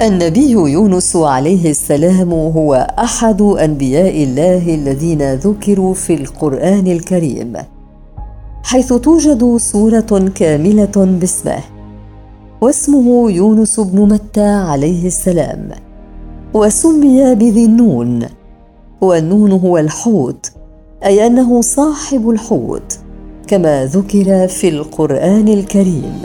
[0.00, 7.52] النبي يونس عليه السلام هو أحد أنبياء الله الذين ذكروا في القرآن الكريم
[8.64, 11.60] حيث توجد سورة كاملة باسمه
[12.60, 15.70] واسمه يونس بن متى عليه السلام
[16.54, 18.26] وسمي بذي النون
[19.00, 20.52] والنون هو الحوت
[21.04, 22.98] أي أنه صاحب الحوت
[23.46, 26.22] كما ذكر في القرآن الكريم.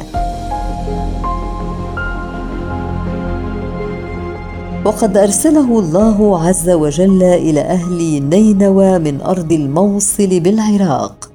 [4.87, 11.29] وقد أرسله الله عز وجل إلى أهل نينوى من أرض الموصل بالعراق.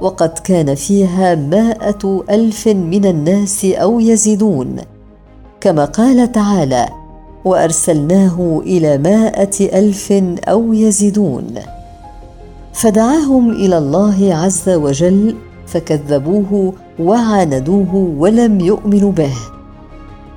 [0.00, 4.76] وقد كان فيها مائة ألف من الناس أو يزيدون.
[5.60, 6.88] كما قال تعالى
[7.44, 10.12] وأرسلناه إلى مائة ألف
[10.48, 11.54] أو يزيدون
[12.72, 19.57] فدعاهم إلى الله عز وجل فكذبوه وعاندوه ولم يؤمنوا به.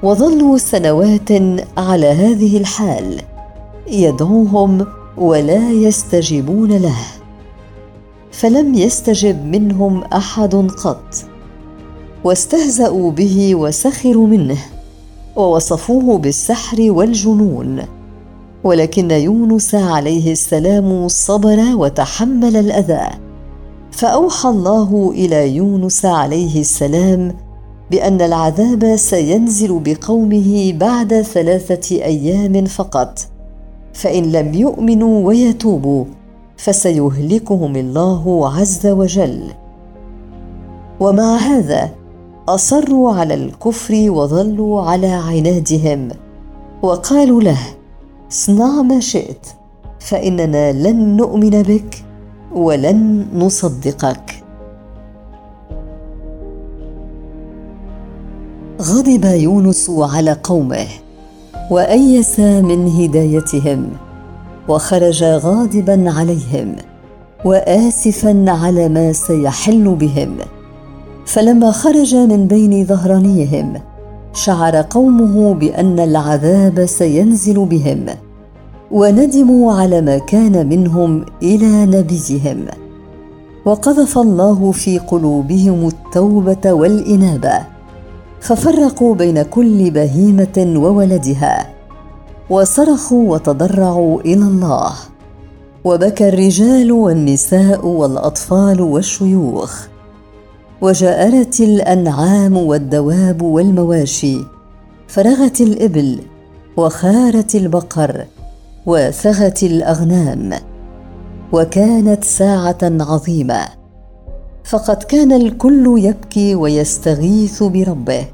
[0.04, 1.32] وظلوا سنوات
[1.78, 3.22] على هذه الحال
[3.88, 6.98] يدعوهم ولا يستجيبون له
[8.32, 11.14] فلم يستجب منهم أحد قط.
[12.24, 14.58] واستهزأوا به وسخروا منه
[15.36, 17.82] ووصفوه بالسحر والجنون.
[18.64, 23.08] ولكن يونس عليه السلام صبر وتحمل الأذى.
[23.92, 27.36] فأوحى الله إلى يونس عليه السلام
[27.92, 33.20] بأن العذاب سينزل بقومه بعد ثلاثة أيام فقط.
[33.94, 36.06] فإن لم يؤمنوا ويتوبوا
[36.58, 39.42] فسيهلكهم الله عز وجل.
[41.00, 41.90] ومع هذا
[42.48, 46.10] أصروا على الكفر وظلوا على عنادهم.
[46.82, 47.60] وقالوا له
[48.32, 49.48] اصنع ما شئت
[50.00, 52.06] فإننا لن نؤمن بك
[52.56, 54.41] ولن نصدقك.
[58.82, 60.86] غضب يونس على قومه
[61.72, 63.90] وأيس من هدايتهم
[64.68, 66.76] وخرج غاضبا عليهم
[67.46, 70.36] واسفا على ما سيحل بهم.
[71.26, 73.74] فلما خرج من بين ظهرانيهم
[74.34, 78.06] شعر قومه بأن العذاب سينزل بهم
[78.92, 82.66] وندموا على ما كان منهم إلى نبيهم.
[83.66, 87.71] وقذف الله في قلوبهم التوبة والإنابة.
[88.42, 91.74] ففرقوا بين كل بهيمة وولدها
[92.50, 94.94] وصرخوا وتضرعوا إلى الله.
[95.84, 99.88] وبكى الرجال والنساء والأطفال والشيوخ.
[100.82, 104.38] وجاءرت الأنعام والدواب والمواشي
[105.08, 106.20] فرغت الإبل
[106.78, 108.26] وخارت البقر
[108.86, 110.54] وثغت الأغنام.
[111.52, 113.81] وكانت ساعة عظيمة.
[114.64, 118.26] فقد كان الكل يبكي ويستغيث بربه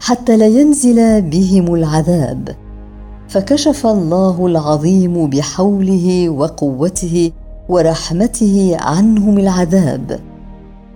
[0.00, 2.56] حتى لا ينزل بهم العذاب.
[3.28, 7.32] فكشف الله العظيم بحوله وقوته
[7.68, 10.20] ورحمته عنهم العذاب.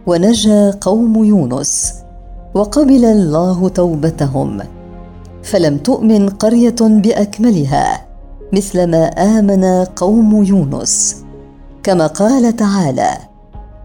[0.07, 1.95] ونجا قوم يونس
[2.55, 4.61] وقبل الله توبتهم.
[5.43, 8.07] فلم تؤمن قرية بأكملها
[8.53, 11.25] مثل ما آمن قوم يونس.
[11.83, 13.11] كما قال تعالى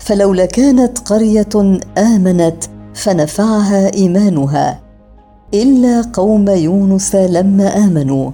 [0.08, 2.64] فلولا كانت قرية آمنت
[2.94, 4.80] فنفعها إيمانها.
[5.54, 8.32] إلا قوم يونس لما آمنوا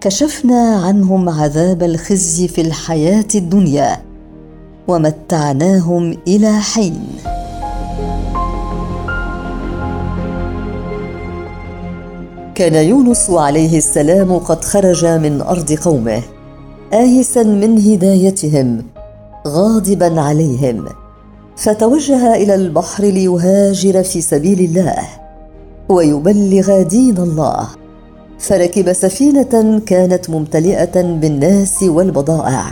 [0.00, 3.96] كشفنا عنهم عذاب الخزي في الحياة الدنيا
[4.88, 7.00] ومتعناهم إلى حين.
[12.54, 16.22] كان يونس عليه السلام قد خرج من أرض قومه
[16.92, 18.82] آيسا من هدايتهم
[19.46, 20.84] غاضبا عليهم.
[21.56, 25.02] فتوجه إلى البحر ليهاجر في سبيل الله
[25.88, 27.68] ويبلغ دين الله.
[28.38, 32.64] فركب سفينة كانت ممتلئة بالناس والبضائع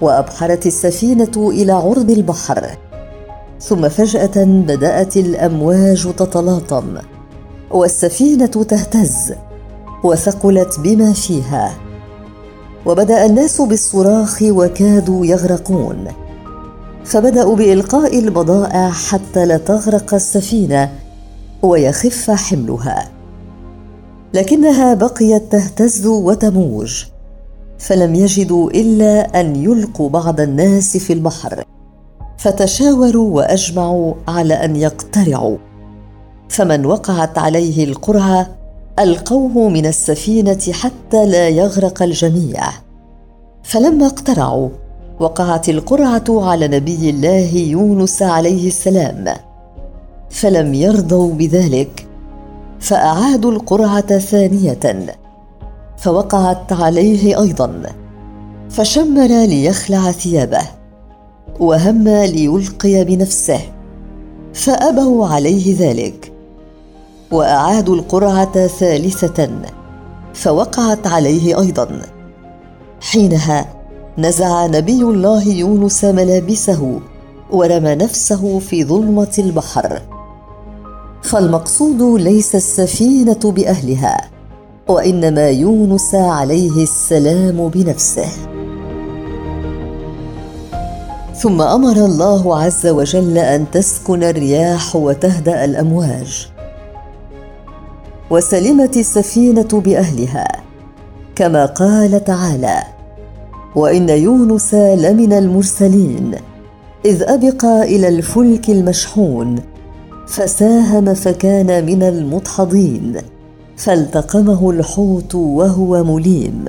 [0.00, 2.70] وأبحرت السفينة إلى عرض البحر.
[3.60, 6.98] ثم فجأة بدأت الأمواج تتلاطم
[7.70, 9.34] والسفينة تهتز
[10.04, 11.72] وثقلت بما فيها.
[12.86, 16.08] وبدأ الناس بالصراخ وكادوا يغرقون.
[17.04, 20.92] فبدأوا بإلقاء البضائع حتى لا تغرق السفينة
[21.62, 23.08] ويخف حملها.
[24.34, 27.04] لكنها بقيت تهتز وتموج
[27.78, 31.64] فلم يجدوا إلا أن يلقوا بعض الناس في البحر.
[32.38, 35.56] فتشاوروا وأجمعوا على أن يقترعوا.
[36.48, 38.46] فمن وقعت عليه القرعة
[38.98, 42.62] ألقوه من السفينة حتى لا يغرق الجميع.
[43.62, 44.68] فلما اقترعوا
[45.20, 49.24] وقعت القرعة على نبي الله يونس عليه السلام.
[50.30, 52.06] فلم يرضوا بذلك
[52.80, 55.16] فأعادوا القرعة ثانية
[55.98, 57.82] فوقعت عليه أيضا.
[58.70, 60.62] فشمر ليخلع ثيابه
[61.60, 63.60] وهم ليلقي بنفسه
[64.54, 66.32] فأبوا عليه ذلك.
[67.32, 69.50] وأعادوا القرعة ثالثة
[70.34, 72.02] فوقعت عليه أيضا.
[73.00, 73.79] حينها
[74.20, 77.00] نزع نبي الله يونس ملابسه
[77.50, 80.02] ورمى نفسه في ظلمة البحر.
[81.22, 84.30] فالمقصود ليس السفينة بأهلها
[84.88, 88.28] وإنما يونس عليه السلام بنفسه.
[91.34, 96.48] ثم أمر الله عز وجل أن تسكن الرياح وتهدأ الأمواج.
[98.30, 100.48] وسلمت السفينة بأهلها
[101.36, 102.99] كما قال تعالى
[103.76, 106.34] وإن يونس لمن المرسلين
[107.04, 109.56] إذ أبق إلى الفلك المشحون
[110.26, 113.16] فساهم فكان من المدحضين
[113.76, 116.64] فالتقمه الحوت وهو مليم.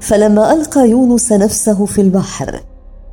[0.00, 2.60] فلما ألقى يونس نفسه في البحر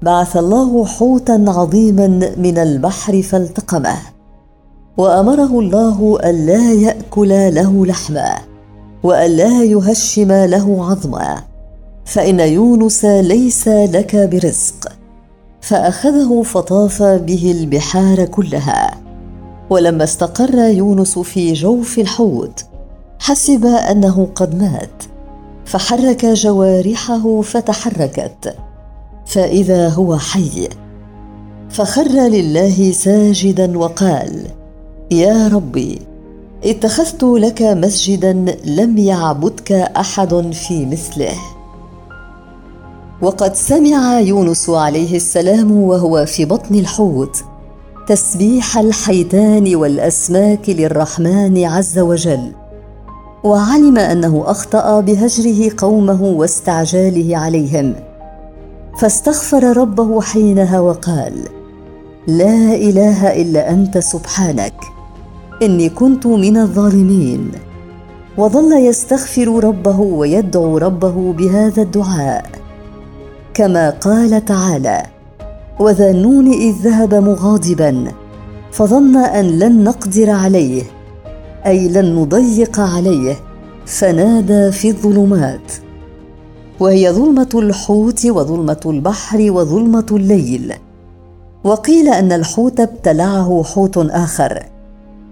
[0.02, 2.08] بعث الله حوتا عظيما
[2.38, 3.98] من البحر فالتقمه
[4.98, 8.36] وأمره الله الا يأكل له لحما
[9.04, 11.51] والا يهشم له عظما.
[12.06, 14.92] فإن يونس ليس لك برزق
[15.62, 18.98] فأخذه فطاف به البحار كلها.
[19.70, 22.66] ولما استقر يونس في جوف الحوت
[23.20, 25.04] حسب أنه قد مات
[25.66, 28.56] فحرك جوارحه فتحركت
[29.26, 30.70] فإذا هو حي.
[31.70, 34.48] فخر لله ساجدا وقال
[35.12, 36.02] يا ربي
[36.64, 38.34] اتخذت لك مسجدا
[38.66, 41.34] لم يعبدك أحد في مثله.
[43.22, 47.44] وقد سمع يونس عليه السلام وهو في بطن الحوت
[48.08, 52.52] تسبيح الحيتان والأسماك للرحمن عز وجل
[53.44, 57.96] وعلم أنه أخطأ بهجره قومه واستعجاله عليهم
[58.98, 61.34] فاستغفر ربه حينها وقال
[62.28, 64.74] لا إله إلا أنت سبحانك
[65.62, 67.52] إني كنت من الظالمين
[68.38, 72.61] وظل يستغفر ربه ويدعو ربه بهذا الدعاء.
[73.62, 75.04] كما قال تعالى
[75.80, 78.12] وذا النون إذ ذهب مغاضبا
[78.72, 80.84] فظن أن لن نقدر عليه
[81.66, 83.36] أي لن نضيق عليه
[83.86, 85.74] فنادى في الظلمات.
[86.80, 90.74] وهي ظلمة الحوت وظلمة البحر وظلمة الليل.
[91.64, 94.66] وقيل أن الحوت ابتلعه حوت آخر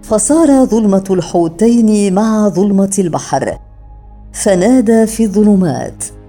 [0.02, 3.58] فصار ظلمة الحوتين مع ظلمة البحر
[4.32, 6.19] فنادى في الظلمات.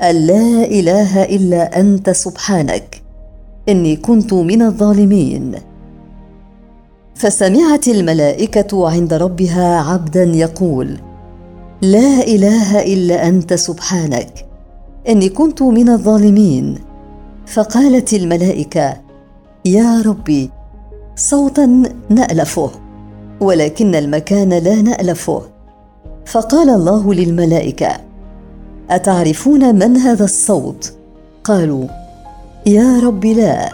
[0.00, 3.02] لا إله إلا أنت سبحانك
[3.68, 5.54] إني كنت من الظالمين.
[7.14, 10.98] فسمعت الملائكة عند ربها عبدا يقول
[11.82, 14.46] لا إله إلا أنت سبحانك
[15.08, 16.78] إني كنت من الظالمين.
[17.46, 18.96] فقالت الملائكة
[19.64, 20.50] يا ربي
[21.16, 22.70] صوتا نألفه
[23.40, 25.42] ولكن المكان لا نألفه.
[26.26, 27.88] فقال الله للملائكة
[28.90, 30.92] أتعرفون من هذا الصوت؟
[31.44, 31.86] قالوا
[32.66, 33.72] يا رب لا.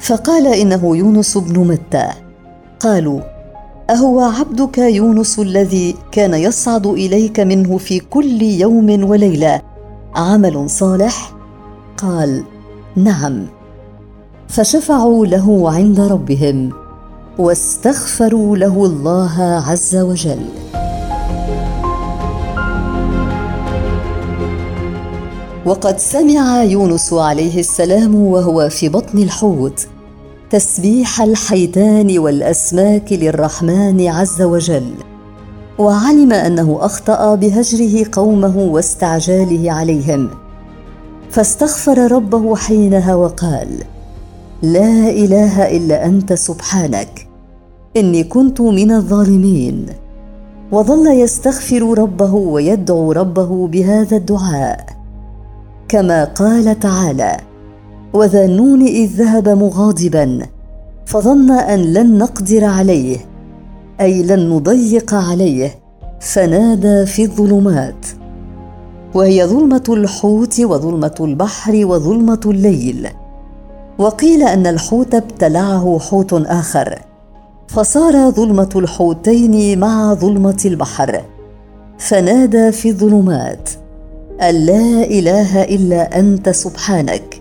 [0.00, 2.08] فقال إنه يونس بن متى.
[2.80, 3.20] قالوا
[3.90, 9.60] أهو عبدك يونس الذي كان يصعد إليك منه في كل يوم وليلة
[10.14, 11.32] عمل صالح؟
[11.96, 12.42] قال
[12.96, 13.46] نعم.
[14.48, 16.72] فشفعوا له عند ربهم
[17.38, 20.40] واستغفروا له الله عز وجل.
[25.66, 29.86] وقد سمع يونس عليه السلام وهو في بطن الحوت
[30.50, 34.94] تسبيح الحيتان والأسماك للرحمن عز وجل
[35.78, 40.30] وعلم أنه أخطأ بهجره قومه واستعجاله عليهم
[41.30, 43.68] فاستغفر ربه حينها وقال
[44.62, 47.26] لا إله إلا أنت سبحانك
[47.96, 49.86] إني كنت من الظالمين
[50.72, 54.99] وظل يستغفر ربه ويدعو ربه بهذا الدعاء.
[55.90, 57.36] كما قال تعالى
[58.12, 60.46] وذا النون إذ ذهب مغاضبا
[61.06, 63.16] فظن أن لن نقدر عليه
[64.00, 65.74] أي لن نضيق عليه
[66.20, 68.06] فنادى في الظلمات.
[69.14, 73.08] وهي ظلمة الحوت وظلمة البحر وظلمة الليل.
[73.98, 76.98] وقيل أن الحوت ابتلعه حوت آخر
[77.68, 81.22] فصار ظلمة الحوتين مع ظلمة البحر
[81.98, 83.70] فنادى في الظلمات.
[84.40, 87.40] لا إله إلا أنت سبحانك.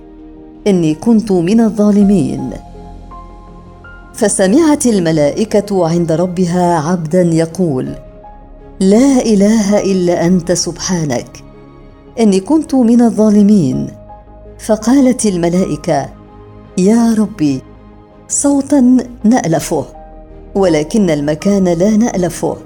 [0.68, 2.50] إني كنت من الظالمين.
[4.14, 7.96] فسمعت الملائكة عند ربها عبدا يقول
[8.80, 11.44] لا إله إلا أنت سبحانك.
[12.20, 13.88] إني كنت من الظالمين.
[14.60, 16.10] فقالت الملائكة
[16.78, 17.62] يا ربي
[18.28, 19.86] صوتا نألفه
[20.56, 22.58] ولكن المكان لا نألفه.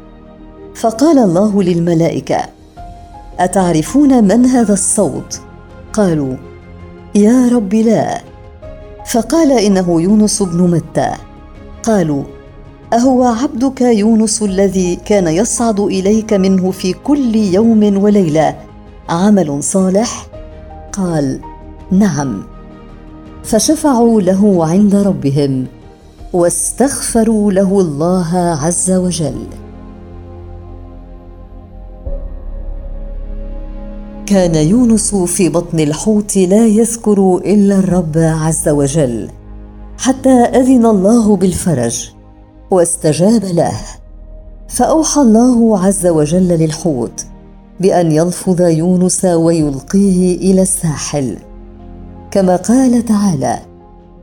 [0.76, 2.63] فقال الله للملائكة
[3.40, 5.42] أتعرفون من هذا الصوت؟
[5.94, 6.36] قالوا
[7.16, 8.22] يا رب لا.
[9.12, 11.12] فقال إنه يونس بن متى.
[11.84, 12.24] قالوا
[12.94, 18.56] أهو عبدك يونس الذي كان يصعد إليك منه في كل يوم وليلة
[19.10, 20.28] عمل صالح؟
[20.92, 21.40] قال
[21.92, 22.44] نعم.
[23.44, 25.66] فشفعوا له عند ربهم
[26.34, 29.48] واستغفروا له الله عز وجل.
[34.26, 39.30] كان يونس في بطن الحوت لا يذكر إلا الرب عز وجل
[39.98, 42.12] حتى أذن الله بالفرج
[42.72, 43.74] واستجاب له.
[44.68, 47.26] فأوحى الله عز وجل للحوت
[47.80, 51.38] بأن يلفظ يونس ويلقيه إلى الساحل.
[52.32, 53.60] كما قال تعالى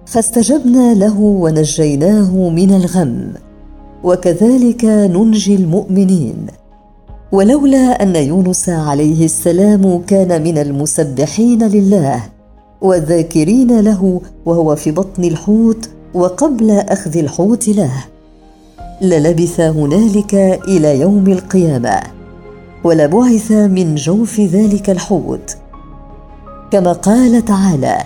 [0.06, 3.32] فاستجبنا له ونجيناه من الغم
[4.04, 6.46] وكذلك ننجي المؤمنين
[7.32, 12.22] ولولا أن يونس عليه السلام كان من المسبحين لله
[12.80, 17.92] والذاكرين له وهو في بطن الحوت وقبل أخذ الحوت له.
[19.02, 20.34] للبث هنالك
[20.68, 22.00] إلى يوم القيامة
[22.84, 25.56] ولبعث من جوف ذلك الحوت.
[26.70, 27.98] كما قال تعالى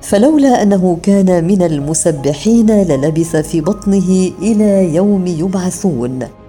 [0.00, 6.41] فلولا أنه كان من المسبحين للبث في بطنه إلى يوم يبعثون.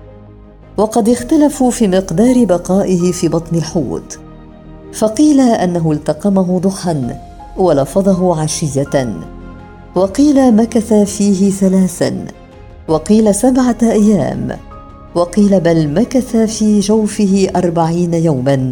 [0.77, 4.19] وقد اختلفوا في مقدار بقائه في بطن الحوت
[4.93, 7.15] فقيل أنه التقمه ضحى
[7.57, 9.15] ولفظه عشية
[9.95, 12.25] وقيل مكث فيه ثلاثا
[12.87, 14.57] وقيل سبعة أيام
[15.15, 18.71] وقيل بل مكث في جوفه أربعين يوما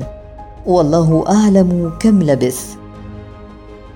[0.65, 2.75] والله أعلم كم لبث.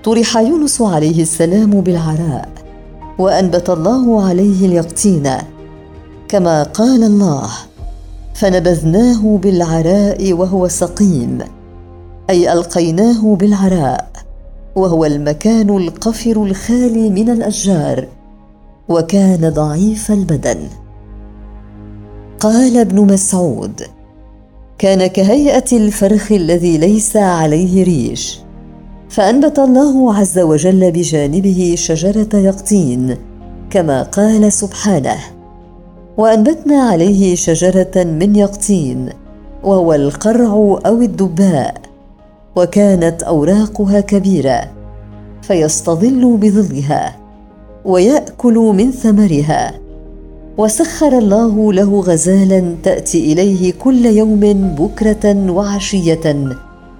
[0.04, 2.48] طرح يونس عليه السلام بالعراء
[3.18, 5.30] وأنبت الله عليه اليقطين
[6.28, 7.50] كما قال الله
[8.36, 11.38] فنبذناه بالعراء وهو سقيم
[12.30, 14.10] أي ألقيناه بالعراء
[14.76, 18.06] وهو المكان القفر الخالي من الأشجار
[18.88, 20.58] وكان ضعيف البدن.
[22.40, 23.82] قال ابن مسعود
[24.78, 28.40] كان كهيئة الفرخ الذي ليس عليه ريش
[29.08, 33.16] فأنبت الله عز وجل بجانبه شجرة يقطين
[33.70, 35.35] كما قال سبحانه.
[36.16, 39.08] وأنبتنا عليه شجرة من يقطين
[39.64, 41.74] وهو القرع أو الدباء
[42.56, 44.70] وكانت أوراقها كبيرة
[45.42, 47.16] فيستظل بظلها
[47.84, 49.74] ويأكل من ثمرها
[50.58, 54.40] وسخر الله له غزالا تأتي إليه كل يوم
[54.78, 56.46] بكرة وعشية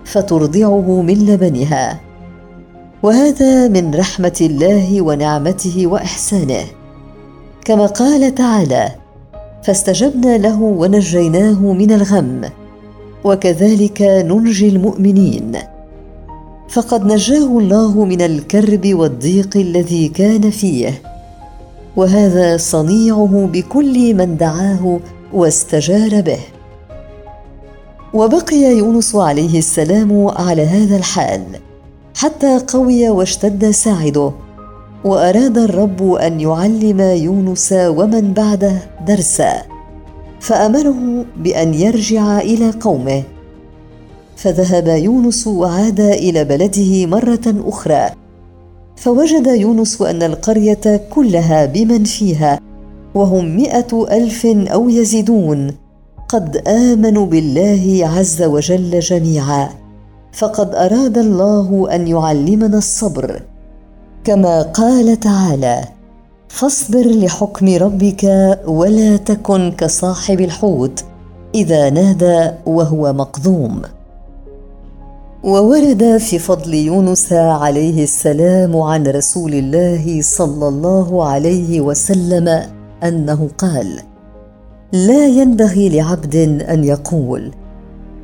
[0.05, 2.01] فترضعه من لبنها.
[3.03, 6.65] وهذا من رحمة الله ونعمته وإحسانه.
[7.65, 9.06] كما قال تعالى
[9.67, 12.41] فاستجبنا له ونجيناه من الغم.
[13.25, 15.53] وكذلك ننجي المؤمنين.
[16.69, 21.03] فقد نجاه الله من الكرب والضيق الذي كان فيه.
[21.97, 25.01] وهذا صنيعه بكل من دعاه
[25.33, 26.41] واستجار به.
[28.15, 31.43] وبقي يونس عليه السلام على هذا الحال
[32.15, 34.33] حتى قوي واشتد ساعده.
[35.07, 38.73] وأراد الرب أن يعلم يونس ومن بعده
[39.07, 39.63] درسا
[40.41, 43.23] فأمره بأن يرجع إلى قومه.
[44.37, 48.11] فذهب يونس وعاد إلى بلده مرة أخرى
[48.97, 52.61] فوجد يونس أن القرية كلها بمن فيها
[53.15, 55.71] وهم مائه ألف أو يزيدون
[56.29, 59.69] قد آمنوا بالله عز وجل جميعا.
[60.33, 63.43] فقد أراد الله أن يعلمنا الصبر.
[64.27, 65.85] كما قال تعالى
[66.49, 68.25] فاصبر لحكم ربك
[68.67, 71.05] ولا تكن كصاحب الحوت
[71.55, 73.83] إذا نادى وهو مقذوم.
[75.45, 82.63] وورد في فضل يونس عليه السلام عن رسول الله صلى الله عليه وسلم
[83.03, 84.01] أنه قال
[84.93, 86.37] لا ينبغي لعبد
[86.69, 87.51] أن يقول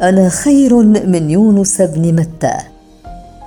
[0.00, 2.54] أنا خير من يونس بن متى.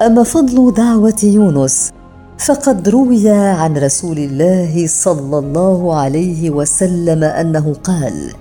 [0.01, 1.91] أما فضل دعوة يونس
[2.37, 8.31] فقد روي عن رسول الله صلى الله عليه وسلم أنه قال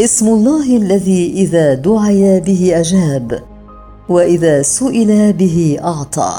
[0.00, 3.42] اسم الله الذي إذا دعي به أجاب
[4.08, 6.32] وإذا سئل به أعطى.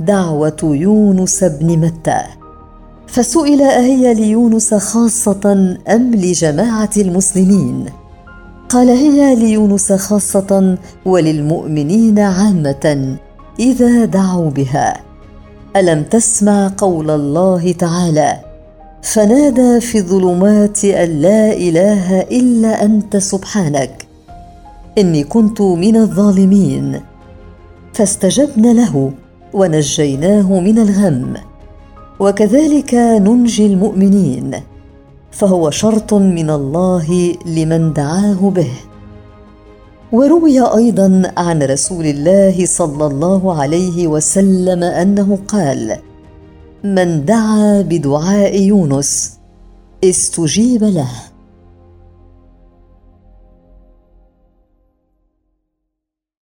[0.00, 2.22] دعوة يونس بن متى.
[3.06, 7.84] فسئل أهي ليونس خاصة أم لجماعة المسلمين؟
[8.68, 13.16] قال هي ليونس خاصة وللمؤمنين عامة
[13.60, 15.09] إذا دعوا بها.
[15.76, 18.36] ألم تسمع قول الله تعالى؟
[19.02, 24.06] فنادى في الظلمات أن لا إله إلا أنت سبحانك.
[24.98, 27.00] إني كنت من الظالمين.
[27.92, 29.12] فاستجبنا له
[29.52, 31.34] ونجيناه من الغم.
[32.20, 34.50] وكذلك ننجي المؤمنين.
[35.30, 38.89] فهو شرط من الله لمن دعاه به.
[40.12, 45.96] وروي أيضا عن رسول الله صلى الله عليه وسلم أنه قال
[46.84, 49.32] من دعا بدعاء يونس
[50.04, 51.29] استجيب له.